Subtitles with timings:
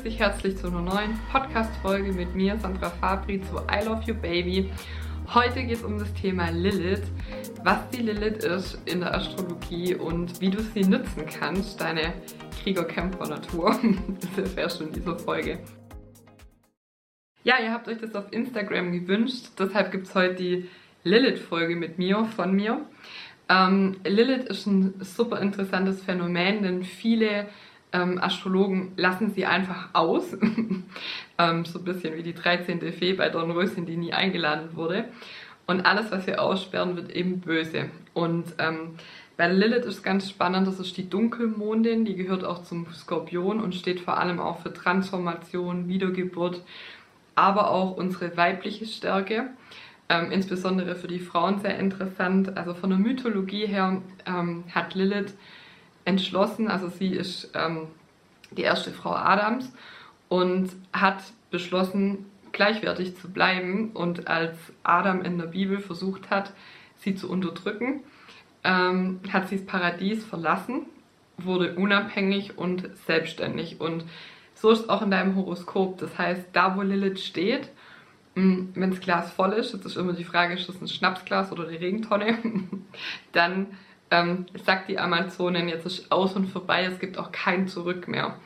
[0.00, 4.14] begrüße dich herzlich zu einer neuen Podcast-Folge mit mir, Sandra Fabri, zu I Love You
[4.14, 4.70] Baby.
[5.34, 7.02] Heute geht es um das Thema Lilith,
[7.64, 12.14] was die Lilith ist in der Astrologie und wie du sie nutzen kannst, deine
[12.62, 13.78] Krieger-Kämpfer-Natur.
[14.20, 15.58] Das erfährst du in dieser Folge.
[17.44, 20.68] Ja, ihr habt euch das auf Instagram gewünscht, deshalb gibt es heute die
[21.04, 22.86] Lilith-Folge mit mir, von mir.
[23.50, 27.48] Ähm, Lilith ist ein super interessantes Phänomen, denn viele
[27.92, 30.32] ähm, Astrologen lassen sie einfach aus.
[31.38, 32.80] ähm, so ein bisschen wie die 13.
[32.92, 35.06] Fee bei Dornröschen, die nie eingeladen wurde.
[35.66, 37.90] Und alles, was wir aussperren, wird eben böse.
[38.12, 38.96] Und ähm,
[39.36, 43.74] bei Lilith ist ganz spannend, das ist die Dunkelmondin, die gehört auch zum Skorpion und
[43.74, 46.62] steht vor allem auch für Transformation, Wiedergeburt,
[47.34, 49.46] aber auch unsere weibliche Stärke.
[50.10, 52.56] Ähm, insbesondere für die Frauen sehr interessant.
[52.56, 55.34] Also von der Mythologie her ähm, hat Lilith
[56.10, 57.86] entschlossen, also sie ist ähm,
[58.50, 59.72] die erste Frau Adams
[60.28, 63.90] und hat beschlossen, gleichwertig zu bleiben.
[63.92, 66.52] Und als Adam in der Bibel versucht hat,
[66.98, 68.00] sie zu unterdrücken,
[68.64, 70.86] ähm, hat sie das Paradies verlassen,
[71.38, 73.80] wurde unabhängig und selbstständig.
[73.80, 74.04] Und
[74.54, 75.98] so ist es auch in deinem Horoskop.
[75.98, 77.70] Das heißt, da wo Lilith steht,
[78.34, 81.52] hm, wenn das Glas voll ist, das ist immer die Frage, ist das ein Schnapsglas
[81.52, 82.38] oder die Regentonne,
[83.32, 83.68] dann
[84.10, 88.36] ähm, sagt die Amazonin, jetzt ist aus und vorbei, es gibt auch kein Zurück mehr.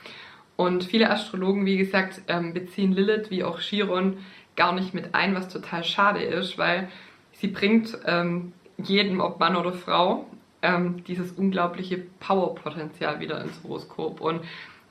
[0.57, 4.19] Und viele Astrologen, wie gesagt, ähm, beziehen Lilith wie auch Chiron
[4.57, 6.89] gar nicht mit ein, was total schade ist, weil
[7.33, 10.27] sie bringt ähm, jedem, ob Mann oder Frau,
[10.63, 14.21] ähm, dieses unglaubliche Powerpotenzial wieder ins Horoskop.
[14.21, 14.43] Und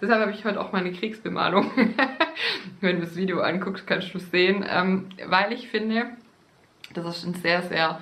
[0.01, 1.71] deshalb habe ich heute auch meine Kriegsbemalung.
[2.81, 6.07] Wenn du das Video anguckst, kannst du es sehen, ähm, weil ich finde,
[6.93, 8.01] das ist ein sehr, sehr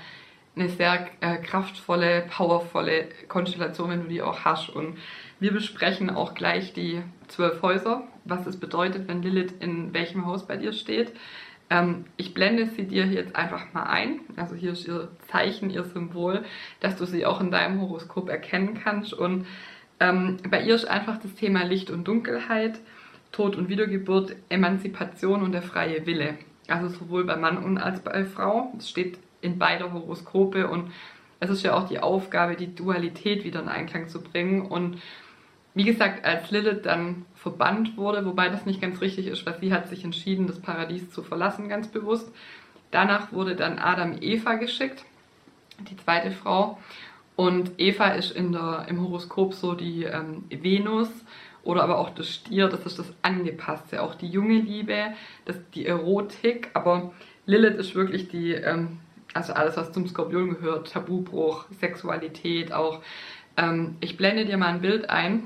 [0.56, 4.70] eine sehr äh, kraftvolle, powervolle Konstellation, wenn du die auch hast.
[4.70, 4.98] Und
[5.40, 10.46] wir besprechen auch gleich die zwölf Häuser, was es bedeutet, wenn Lilith in welchem Haus
[10.46, 11.14] bei dir steht.
[11.70, 14.20] Ähm, ich blende sie dir jetzt einfach mal ein.
[14.36, 16.44] Also hier ist ihr Zeichen, ihr Symbol,
[16.82, 19.14] dass du sie auch in deinem Horoskop erkennen kannst.
[19.14, 19.48] Und
[20.02, 22.80] ähm, bei ihr ist einfach das Thema Licht und Dunkelheit,
[23.32, 26.38] Tod und Wiedergeburt, Emanzipation und der freie Wille.
[26.68, 28.74] Also sowohl bei Mann als bei Frau.
[28.78, 30.92] Es steht in beider Horoskope und
[31.40, 35.02] es ist ja auch die Aufgabe, die Dualität wieder in Einklang zu bringen und
[35.74, 39.74] wie gesagt, als Lilith dann verbannt wurde, wobei das nicht ganz richtig ist, weil sie
[39.74, 42.32] hat sich entschieden, das Paradies zu verlassen, ganz bewusst.
[42.92, 45.06] Danach wurde dann Adam Eva geschickt,
[45.90, 46.78] die zweite Frau.
[47.38, 51.10] Und Eva ist in der, im Horoskop so die ähm, Venus
[51.64, 55.14] oder aber auch das Stier, das ist das Angepasste, auch die junge Liebe,
[55.46, 56.70] das, die Erotik.
[56.74, 57.14] Aber
[57.46, 59.00] Lilith ist wirklich die ähm,
[59.34, 63.02] also alles, was zum Skorpion gehört, Tabubruch, Sexualität auch.
[63.58, 65.44] Ähm, ich blende dir mal ein Bild ein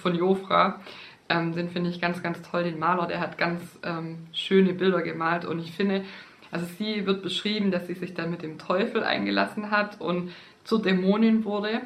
[0.00, 0.80] von Jofra.
[1.28, 5.02] Ähm, den finde ich ganz, ganz toll, den Maler, der hat ganz ähm, schöne Bilder
[5.02, 6.04] gemalt und ich finde,
[6.52, 10.30] also sie wird beschrieben, dass sie sich dann mit dem Teufel eingelassen hat und
[10.62, 11.80] zur Dämonin wurde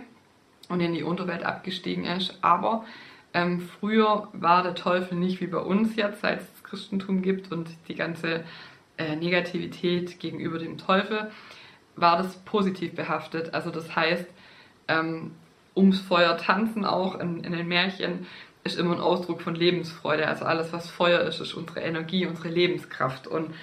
[0.69, 2.85] und in die Unterwelt abgestiegen ist, aber
[3.33, 7.51] ähm, früher war der Teufel nicht wie bei uns jetzt, seit es das Christentum gibt
[7.51, 8.45] und die ganze
[9.01, 11.31] äh, Negativität gegenüber dem Teufel,
[11.97, 13.55] war das positiv behaftet.
[13.55, 14.27] Also das heißt,
[14.89, 15.33] ähm,
[15.75, 18.27] ums Feuer tanzen auch in, in den Märchen
[18.63, 20.29] ist immer ein Ausdruck von Lebensfreude.
[20.29, 23.27] Also alles, was Feuer ist, ist unsere Energie, unsere Lebenskraft.
[23.27, 23.55] Und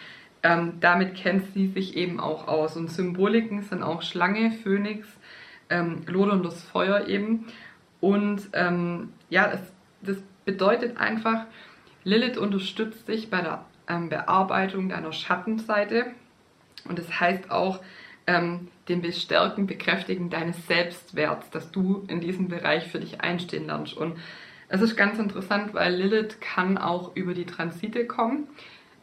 [0.41, 2.75] ähm, damit kennt sie sich eben auch aus.
[2.75, 5.07] Und Symboliken sind auch Schlange, Phönix,
[5.69, 7.45] ähm, loderndes Feuer eben.
[8.01, 9.61] Und ähm, ja, das,
[10.01, 11.45] das bedeutet einfach,
[12.03, 16.07] Lilith unterstützt dich bei der ähm, Bearbeitung deiner Schattenseite.
[16.87, 17.79] Und das heißt auch
[18.25, 23.95] ähm, den Bestärken, Bekräftigen deines Selbstwerts, dass du in diesem Bereich für dich einstehen lernst.
[23.95, 24.17] Und
[24.69, 28.47] es ist ganz interessant, weil Lilith kann auch über die Transite kommen.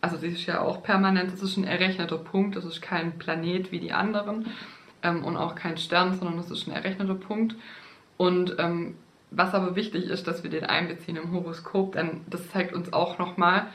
[0.00, 3.72] Also sie ist ja auch permanent, das ist ein errechneter Punkt, das ist kein Planet
[3.72, 4.46] wie die anderen
[5.02, 7.56] ähm, und auch kein Stern, sondern das ist ein errechneter Punkt.
[8.18, 8.96] Und ähm,
[9.30, 13.18] was aber wichtig ist, dass wir den einbeziehen im Horoskop, denn das zeigt uns auch
[13.18, 13.68] nochmal,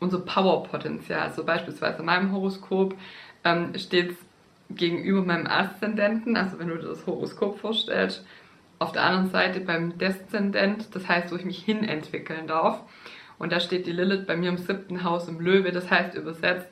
[0.00, 1.20] unser Powerpotenzial.
[1.20, 2.94] Also beispielsweise in meinem Horoskop
[3.44, 4.16] ähm, steht
[4.70, 8.24] gegenüber meinem Aszendenten, also wenn du dir das Horoskop vorstellst,
[8.78, 12.82] auf der anderen Seite beim Deszendent, das heißt, wo ich mich hin entwickeln darf.
[13.38, 16.68] Und da steht die Lilith bei mir im siebten Haus im Löwe, das heißt übersetzt,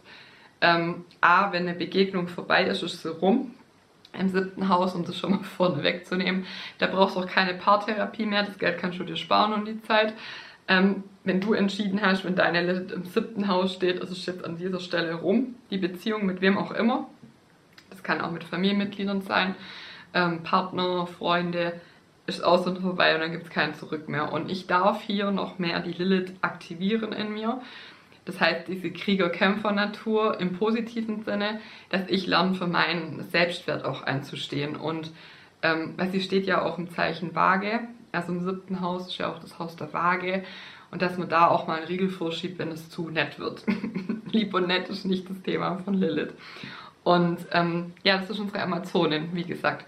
[0.60, 3.54] ähm, A, wenn eine Begegnung vorbei ist, ist sie rum
[4.18, 6.46] im siebten Haus, um das schon mal vorne wegzunehmen.
[6.78, 9.82] Da brauchst du auch keine Paartherapie mehr, das Geld kannst du dir sparen um die
[9.82, 10.14] Zeit.
[10.68, 14.44] Ähm, wenn du entschieden hast, wenn deine Lilith im siebten Haus steht, ist es jetzt
[14.44, 17.08] an dieser Stelle rum, die Beziehung mit wem auch immer.
[17.90, 19.54] Das kann auch mit Familienmitgliedern sein,
[20.14, 21.80] ähm, Partner, Freunde,
[22.26, 24.32] ist aus und vorbei und dann gibt es kein Zurück mehr.
[24.32, 27.60] Und ich darf hier noch mehr die Lilith aktivieren in mir.
[28.24, 31.60] Das heißt, diese Krieger-Kämpfer-Natur im positiven Sinne,
[31.90, 34.74] dass ich lerne, für meinen Selbstwert auch einzustehen.
[34.74, 35.12] Und
[35.62, 37.80] ähm, weil sie steht ja auch im Zeichen Waage,
[38.12, 40.44] also im siebten Haus ist ja auch das Haus der Waage.
[40.90, 43.64] Und dass man da auch mal einen Riegel vorschiebt, wenn es zu nett wird.
[44.32, 46.34] Lieb und nett ist nicht das Thema von Lilith.
[47.02, 49.86] Und ähm, ja, das ist unsere Amazonin, wie gesagt.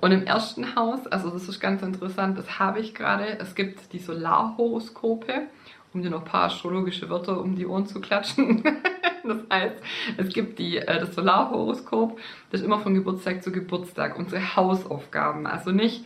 [0.00, 3.92] Und im ersten Haus, also das ist ganz interessant, das habe ich gerade, es gibt
[3.92, 5.48] die Solarhoroskope,
[5.92, 8.62] um dir noch ein paar astrologische Wörter um die Ohren zu klatschen.
[9.24, 9.76] das heißt,
[10.16, 12.18] es gibt die, äh, das Solarhoroskop,
[12.50, 16.04] das ist immer von Geburtstag zu Geburtstag, unsere Hausaufgaben, also nicht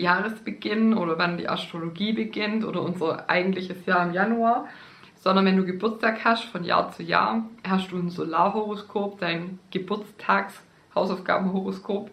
[0.00, 4.68] Jahresbeginn oder wann die Astrologie beginnt oder unser eigentliches Jahr im Januar,
[5.16, 12.10] sondern wenn du Geburtstag hast von Jahr zu Jahr, hast du ein Solarhoroskop, dein Geburtstags-Hausaufgabenhoroskop.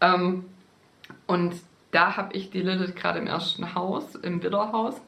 [0.00, 0.46] Ähm,
[1.26, 1.54] und
[1.90, 5.00] da habe ich die Lilith gerade im ersten Haus, im Widderhaus.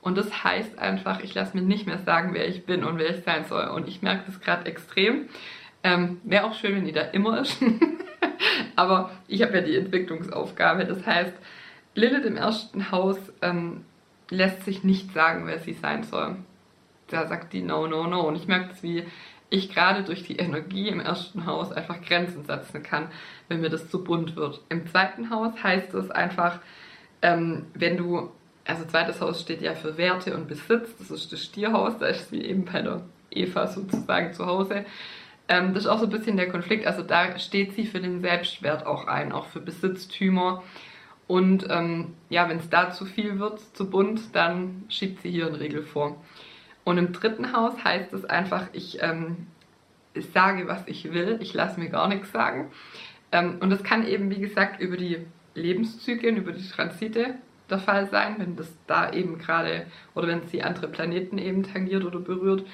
[0.00, 3.10] Und das heißt einfach, ich lasse mir nicht mehr sagen, wer ich bin und wer
[3.10, 3.66] ich sein soll.
[3.68, 5.28] Und ich merke das gerade extrem.
[5.82, 7.60] Ähm, Wäre auch schön, wenn die da immer ist.
[8.76, 10.84] Aber ich habe ja die Entwicklungsaufgabe.
[10.84, 11.34] Das heißt,
[11.94, 13.84] Lilith im ersten Haus ähm,
[14.30, 16.36] lässt sich nicht sagen, wer sie sein soll.
[17.08, 18.20] Da sagt die No, no, no.
[18.22, 19.04] Und ich merke das, wie
[19.48, 23.08] ich gerade durch die Energie im ersten Haus einfach Grenzen setzen kann,
[23.48, 24.60] wenn mir das zu bunt wird.
[24.68, 26.58] Im zweiten Haus heißt es einfach,
[27.22, 28.30] ähm, wenn du,
[28.64, 32.30] also zweites Haus steht ja für Werte und Besitz, das ist das Stierhaus, da ist
[32.30, 34.84] sie eben bei der Eva sozusagen zu Hause.
[35.48, 36.86] Ähm, das ist auch so ein bisschen der Konflikt.
[36.86, 40.62] Also da steht sie für den Selbstwert auch ein, auch für Besitztümer.
[41.26, 45.46] Und ähm, ja, wenn es da zu viel wird, zu bunt, dann schiebt sie hier
[45.46, 46.16] einen Regel vor.
[46.84, 49.48] Und im dritten Haus heißt es einfach, ich, ähm,
[50.32, 52.70] sage, was ich will, ich lasse mir gar nichts sagen.
[53.32, 57.34] Ähm, und das kann eben, wie gesagt, über die Lebenszyklen, über die Transite
[57.68, 61.64] der Fall sein, wenn das da eben gerade oder wenn es die andere Planeten eben
[61.64, 62.64] tangiert oder berührt.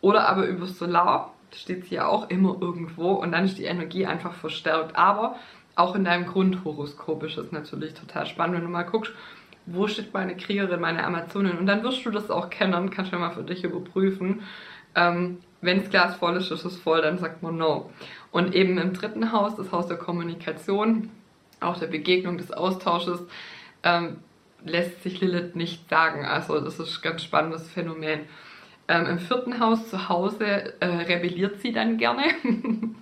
[0.00, 4.06] Oder aber über Solar, steht sie ja auch immer irgendwo und dann ist die Energie
[4.06, 4.96] einfach verstärkt.
[4.96, 5.36] Aber
[5.74, 9.12] auch in deinem Grundhoroskop ist es natürlich total spannend, wenn du mal guckst,
[9.66, 13.18] wo steht meine Kriegerin, meine Amazonin und dann wirst du das auch kennen, kannst du
[13.18, 14.42] mal für dich überprüfen.
[14.94, 17.90] Ähm, wenn das Glas voll ist, ist es voll, dann sagt man no.
[18.30, 21.10] Und eben im dritten Haus, das Haus der Kommunikation,
[21.60, 23.20] auch der Begegnung, des Austausches,
[23.82, 24.18] ähm,
[24.64, 26.24] lässt sich Lilith nicht sagen.
[26.24, 28.20] Also das ist ein ganz spannendes Phänomen.
[28.88, 32.22] Ähm, Im vierten Haus zu Hause äh, rebelliert sie dann gerne.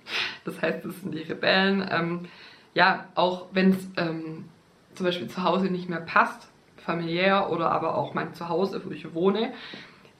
[0.43, 1.87] das heißt, das sind die Rebellen.
[1.89, 2.25] Ähm,
[2.73, 4.45] ja, auch wenn es ähm,
[4.93, 9.13] zum Beispiel zu Hause nicht mehr passt, familiär oder aber auch mein Zuhause, wo ich
[9.13, 9.53] wohne,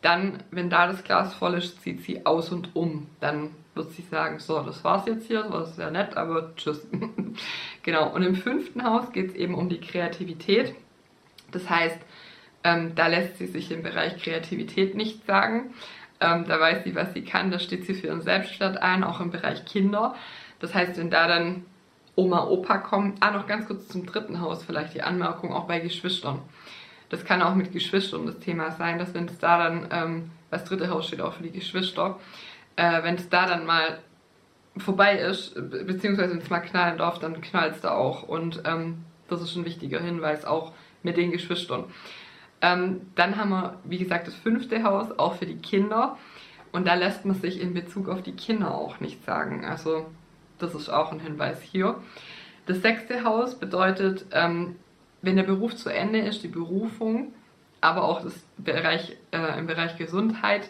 [0.01, 3.07] dann, wenn da das Glas voll ist, zieht sie aus und um.
[3.19, 6.87] Dann wird sie sagen, so, das war's jetzt hier, das war sehr nett, aber tschüss.
[7.83, 10.75] genau, und im fünften Haus geht es eben um die Kreativität.
[11.51, 11.99] Das heißt,
[12.67, 15.73] ähm, da lässt sie sich im Bereich Kreativität nicht sagen.
[16.19, 19.21] Ähm, da weiß sie, was sie kann, da steht sie für ihren Selbstwert ein, auch
[19.21, 20.15] im Bereich Kinder.
[20.59, 21.65] Das heißt, wenn da dann
[22.15, 25.79] Oma, Opa kommen, ah, noch ganz kurz zum dritten Haus vielleicht die Anmerkung, auch bei
[25.79, 26.41] Geschwistern.
[27.09, 30.65] Das kann auch mit Geschwistern das Thema sein, dass wenn es da dann, ähm, das
[30.65, 32.19] dritte Haus steht auch für die Geschwister,
[32.75, 33.99] äh, wenn es da dann mal
[34.77, 38.23] vorbei ist, beziehungsweise wenn es mal knallen darf, dann knallt es da auch.
[38.23, 41.85] Und ähm, das ist ein wichtiger Hinweis, auch mit den Geschwistern.
[42.61, 46.17] Ähm, dann haben wir, wie gesagt, das fünfte Haus, auch für die Kinder.
[46.71, 49.65] Und da lässt man sich in Bezug auf die Kinder auch nicht sagen.
[49.65, 50.07] Also
[50.59, 51.95] das ist auch ein Hinweis hier.
[52.65, 54.75] Das sechste Haus bedeutet, ähm,
[55.21, 57.33] wenn der Beruf zu Ende ist, die Berufung,
[57.81, 60.69] aber auch das Bereich, äh, im Bereich Gesundheit,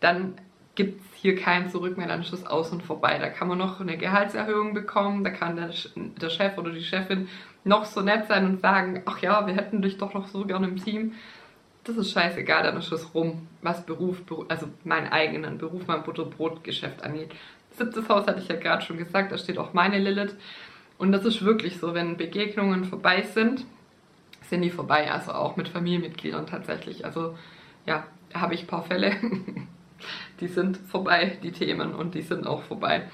[0.00, 0.34] dann
[0.74, 3.18] gibt es hier kein Zurück mehr, dann ist es aus und vorbei.
[3.18, 7.28] Da kann man noch eine Gehaltserhöhung bekommen, da kann der, der Chef oder die Chefin
[7.64, 10.68] noch so nett sein und sagen, ach ja, wir hätten dich doch noch so gerne
[10.68, 11.14] im Team.
[11.84, 17.02] Das ist scheißegal, dann ist es rum, was Beruf, also meinen eigenen Beruf, mein Butterbrotgeschäft
[17.02, 17.32] angeht.
[17.72, 20.36] Siebtes Haus hatte ich ja gerade schon gesagt, da steht auch meine Lilith.
[20.98, 23.64] Und das ist wirklich so, wenn Begegnungen vorbei sind,
[24.42, 25.10] sind die vorbei.
[25.10, 27.04] Also auch mit Familienmitgliedern tatsächlich.
[27.04, 27.36] Also
[27.86, 29.16] ja, habe ich ein paar Fälle,
[30.40, 33.04] die sind vorbei, die Themen, und die sind auch vorbei.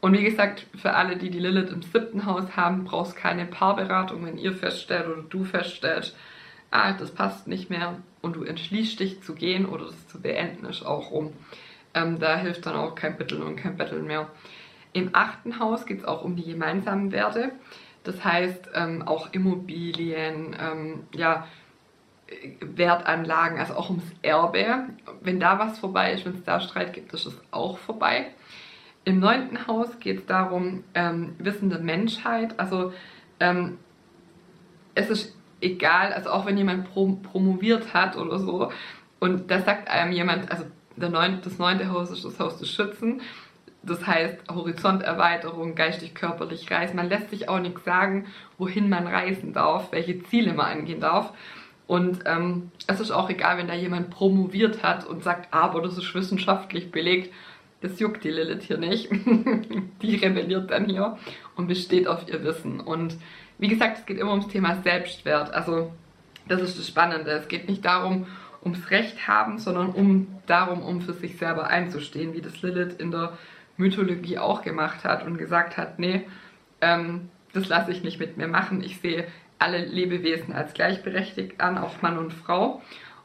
[0.00, 4.24] Und wie gesagt, für alle, die die Lilith im siebten Haus haben, brauchst keine Paarberatung,
[4.24, 6.16] wenn ihr feststellt oder du feststellst,
[6.72, 10.66] ah, das passt nicht mehr und du entschließt dich zu gehen oder das zu beenden,
[10.66, 11.32] ist auch um.
[11.94, 14.28] Ähm, da hilft dann auch kein Bitteln und kein Betteln mehr.
[14.92, 17.52] Im achten Haus geht es auch um die gemeinsamen Werte.
[18.04, 21.46] Das heißt, ähm, auch Immobilien, ähm, ja,
[22.60, 24.86] Wertanlagen, also auch ums Erbe.
[25.20, 28.26] Wenn da was vorbei ist, wenn es da Streit gibt, ist es auch vorbei.
[29.04, 32.58] Im neunten Haus geht es darum, ähm, wissende Menschheit.
[32.60, 32.92] Also
[33.40, 33.78] ähm,
[34.94, 38.70] es ist egal, also auch wenn jemand prom promoviert hat oder so
[39.22, 40.64] und da sagt einem jemand, also
[40.96, 43.20] neun, das neunte Haus ist das Haus des Schützen,
[43.84, 46.96] das heißt Horizonterweiterung, geistig, körperlich reisen.
[46.96, 48.26] Man lässt sich auch nichts sagen,
[48.58, 51.32] wohin man reisen darf, welche Ziele man angehen darf.
[51.92, 55.98] Und ähm, es ist auch egal, wenn da jemand promoviert hat und sagt, aber das
[55.98, 57.34] ist wissenschaftlich belegt.
[57.82, 59.10] Das juckt die Lilith hier nicht.
[60.02, 61.18] die rebelliert dann hier
[61.54, 62.80] und besteht auf ihr Wissen.
[62.80, 63.18] Und
[63.58, 65.52] wie gesagt, es geht immer ums Thema Selbstwert.
[65.52, 65.92] Also
[66.48, 67.30] das ist das Spannende.
[67.32, 68.26] Es geht nicht darum,
[68.64, 73.10] ums Recht haben, sondern um darum, um für sich selber einzustehen, wie das Lilith in
[73.10, 73.36] der
[73.76, 76.22] Mythologie auch gemacht hat und gesagt hat, nee,
[76.80, 78.82] ähm, das lasse ich nicht mit mir machen.
[78.82, 79.26] Ich sehe
[79.62, 82.82] alle Lebewesen als gleichberechtigt an, auch Mann und Frau.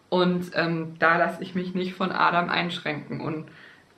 [0.09, 3.19] Und ähm, da lasse ich mich nicht von Adam einschränken.
[3.19, 3.47] Und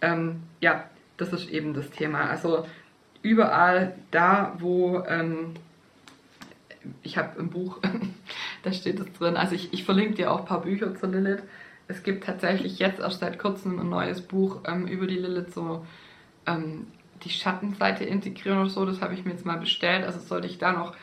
[0.02, 0.86] ähm, ja,
[1.18, 2.30] das ist eben das Thema.
[2.30, 2.66] Also
[3.22, 5.54] überall da, wo ähm,
[7.04, 7.80] ich habe im Buch,
[8.64, 11.44] da steht es drin, also ich, ich verlinke dir auch ein paar Bücher zu Lilith.
[11.88, 15.86] Es gibt tatsächlich jetzt erst seit kurzem ein neues Buch ähm, über die Lilith, so
[16.46, 16.88] ähm,
[17.24, 18.86] die Schattenseite integrieren oder so.
[18.86, 20.06] Das habe ich mir jetzt mal bestellt.
[20.06, 20.96] Also sollte ich da noch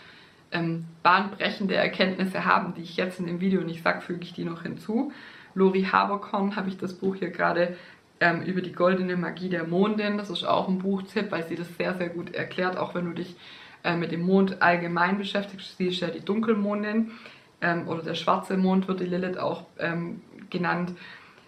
[0.57, 4.45] ähm, bahnbrechende Erkenntnisse haben, die ich jetzt in dem Video nicht sage, füge ich die
[4.45, 5.13] noch hinzu.
[5.55, 7.77] Lori Haberkorn habe ich das Buch hier gerade
[8.21, 10.19] ähm, über die goldene Magie der Mondin.
[10.19, 13.13] Das ist auch ein Buchtipp, weil sie das sehr, sehr gut erklärt, auch wenn du
[13.13, 13.37] dich
[13.85, 15.77] äh, mit dem Mond allgemein beschäftigst.
[15.77, 17.13] Sie ist ja die Dunkelmondin
[17.61, 20.93] ähm, oder der schwarze Mond wird die Lilith auch ähm, genannt.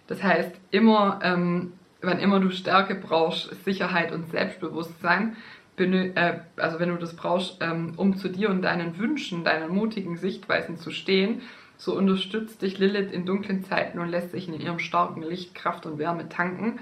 [0.07, 5.35] Das heißt, immer, ähm, wann immer du Stärke brauchst, Sicherheit und Selbstbewusstsein,
[5.83, 10.17] äh, also wenn du das brauchst, ähm, um zu dir und deinen Wünschen, deinen mutigen
[10.17, 11.41] Sichtweisen zu stehen,
[11.77, 15.85] so unterstützt dich Lilith in dunklen Zeiten und lässt sich in ihrem starken Licht Kraft
[15.85, 16.79] und Wärme tanken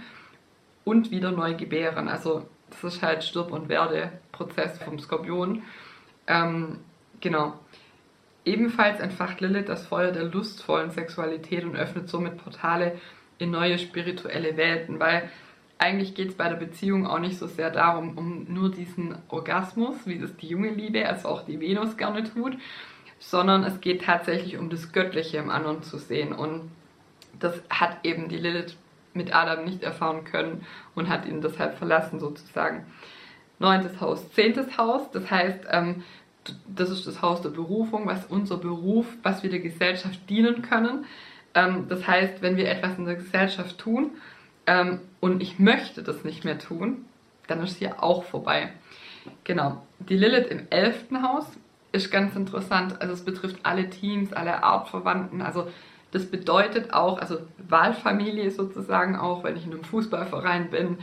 [0.83, 2.07] und wieder neu gebären.
[2.07, 5.63] Also das ist halt Stirb- und Werde-Prozess vom Skorpion.
[6.25, 6.79] Ähm,
[7.19, 7.53] genau.
[8.43, 12.97] Ebenfalls entfacht Lilith das Feuer der lustvollen Sexualität und öffnet somit Portale
[13.37, 15.29] in neue spirituelle Welten, weil
[15.79, 19.95] eigentlich geht es bei der Beziehung auch nicht so sehr darum, um nur diesen Orgasmus,
[20.05, 22.57] wie das die junge Liebe, also auch die Venus gerne tut,
[23.19, 26.33] sondern es geht tatsächlich um das Göttliche im anderen zu sehen.
[26.33, 26.71] Und
[27.39, 28.75] das hat eben die Lilith
[29.13, 30.65] mit Adam nicht erfahren können
[30.95, 32.85] und hat ihn deshalb verlassen sozusagen.
[33.59, 36.03] Neuntes Haus, zehntes Haus, das heißt, ähm,
[36.67, 41.05] das ist das Haus der Berufung, was unser Beruf, was wir der Gesellschaft dienen können.
[41.53, 44.11] Ähm, das heißt, wenn wir etwas in der Gesellschaft tun
[44.67, 47.05] ähm, und ich möchte das nicht mehr tun,
[47.47, 48.71] dann ist hier auch vorbei.
[49.43, 49.81] Genau.
[49.99, 51.45] Die Lilith im elften Haus
[51.91, 53.01] ist ganz interessant.
[53.01, 55.41] Also es betrifft alle Teams, alle Artverwandten.
[55.41, 55.67] Also
[56.11, 60.97] das bedeutet auch, also Wahlfamilie sozusagen auch, wenn ich in einem Fußballverein bin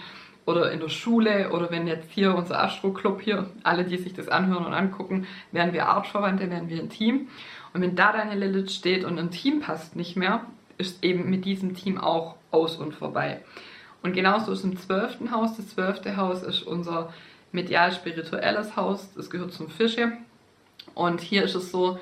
[0.46, 4.28] oder in der Schule oder wenn jetzt hier unser Astro-Club hier, alle, die sich das
[4.28, 7.28] anhören und angucken, wären wir Artverwandte, wären wir ein Team.
[7.72, 10.42] Und wenn da deine Lilith steht und ein Team passt nicht mehr,
[10.78, 13.40] ist eben mit diesem Team auch aus und vorbei.
[14.02, 15.56] Und genauso ist im zwölften Haus.
[15.56, 17.12] Das zwölfte Haus ist unser
[17.52, 19.12] medial-spirituelles Haus.
[19.14, 20.12] Das gehört zum Fische.
[20.94, 21.98] Und hier ist es so,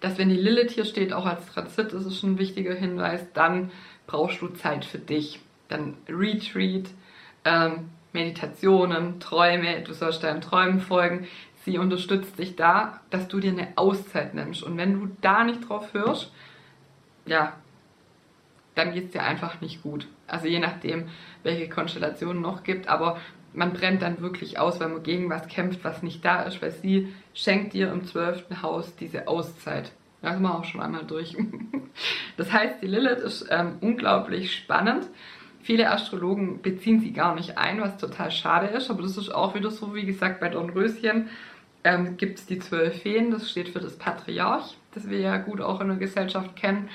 [0.00, 3.70] dass wenn die Lilith hier steht, auch als Transit, das ist ein wichtiger Hinweis, dann
[4.06, 5.40] brauchst du Zeit für dich.
[5.68, 6.90] Dann Retreat,
[7.44, 11.26] ähm, Meditationen, Träume, du sollst deinen Träumen folgen.
[11.64, 14.62] Sie unterstützt dich da, dass du dir eine Auszeit nimmst.
[14.62, 16.30] Und wenn du da nicht drauf hörst,
[17.26, 17.54] ja,
[18.76, 20.06] dann geht es dir einfach nicht gut.
[20.28, 21.08] Also je nachdem,
[21.42, 23.18] welche Konstellationen noch gibt, aber
[23.52, 26.70] man brennt dann wirklich aus, weil man gegen was kämpft, was nicht da ist, weil
[26.70, 29.92] sie schenkt dir im zwölften Haus diese Auszeit.
[30.20, 31.36] Da sind wir auch schon einmal durch.
[32.36, 35.06] Das heißt, die Lilith ist ähm, unglaublich spannend.
[35.62, 39.54] Viele Astrologen beziehen sie gar nicht ein, was total schade ist, aber das ist auch
[39.54, 41.30] wieder so, wie gesagt, bei Dornröschen
[41.84, 45.62] ähm, gibt es die zwölf Feen, das steht für das Patriarch, das wir ja gut
[45.62, 46.90] auch in der Gesellschaft kennen.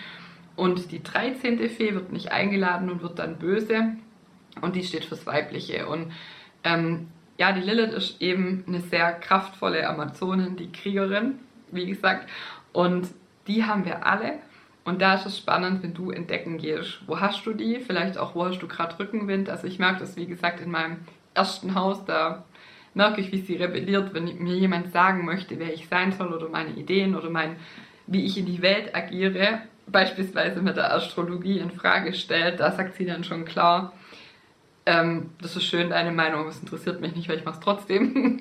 [0.62, 1.58] Und die 13.
[1.72, 3.94] Fee wird nicht eingeladen und wird dann böse
[4.62, 5.88] und die steht fürs Weibliche.
[5.88, 6.12] Und
[6.64, 7.08] ähm,
[7.40, 11.40] ja, die Lilith ist eben eine sehr kraftvolle Amazonin, die Kriegerin,
[11.72, 12.30] wie gesagt.
[12.74, 13.08] Und
[13.48, 14.34] die haben wir alle.
[14.84, 18.36] Und da ist es spannend, wenn du entdecken gehst, wo hast du die, vielleicht auch,
[18.36, 19.50] wo hast du gerade Rückenwind.
[19.50, 20.98] Also ich merke das, wie gesagt, in meinem
[21.34, 22.46] ersten Haus, da
[22.94, 26.50] merke ich, wie sie rebelliert, wenn mir jemand sagen möchte, wer ich sein soll oder
[26.50, 27.56] meine Ideen oder mein,
[28.06, 32.96] wie ich in die Welt agiere, beispielsweise mit der Astrologie in Frage stellt, da sagt
[32.96, 33.94] sie dann schon klar,
[34.86, 38.40] ähm, das ist schön, deine Meinung, das interessiert mich nicht, weil ich mache es trotzdem.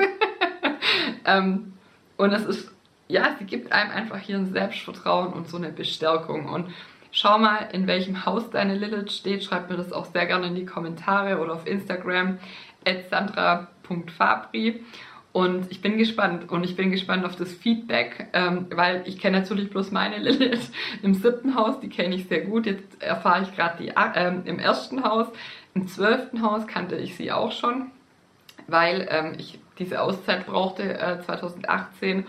[1.25, 1.75] ähm,
[2.16, 2.73] und es ist,
[3.09, 6.49] ja, sie gibt einem einfach hier ein Selbstvertrauen und so eine Bestärkung.
[6.49, 6.73] Und
[7.12, 9.45] schau mal, in welchem Haus deine Lilith steht.
[9.45, 12.38] Schreib mir das auch sehr gerne in die Kommentare oder auf Instagram,
[13.11, 14.85] sandra.fabri.
[15.33, 19.39] Und ich bin gespannt und ich bin gespannt auf das Feedback, ähm, weil ich kenne
[19.39, 20.73] natürlich bloß meine Lilith
[21.03, 22.67] im siebten Haus, die kenne ich sehr gut.
[22.67, 25.29] Jetzt erfahre ich gerade die ähm, im ersten Haus.
[25.75, 27.93] Im zwölften Haus kannte ich sie auch schon,
[28.67, 32.27] weil ähm, ich diese Auszeit brauchte äh, 2018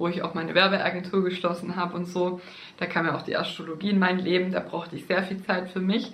[0.00, 2.40] wo ich auch meine Werbeagentur geschlossen habe und so.
[2.78, 5.68] Da kam ja auch die Astrologie in mein Leben, da brauchte ich sehr viel Zeit
[5.68, 6.12] für mich.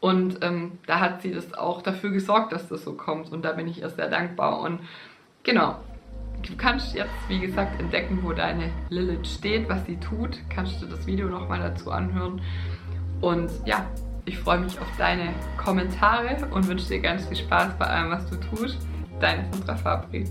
[0.00, 3.30] Und ähm, da hat sie das auch dafür gesorgt, dass das so kommt.
[3.30, 4.60] Und da bin ich ihr sehr dankbar.
[4.60, 4.80] Und
[5.42, 5.76] genau,
[6.46, 10.38] du kannst jetzt, wie gesagt, entdecken, wo deine Lilith steht, was sie tut.
[10.48, 12.40] Kannst du das Video nochmal dazu anhören.
[13.20, 13.86] Und ja,
[14.24, 18.28] ich freue mich auf deine Kommentare und wünsche dir ganz viel Spaß bei allem, was
[18.30, 18.78] du tust.
[19.20, 20.24] Deine Sandra Fabri.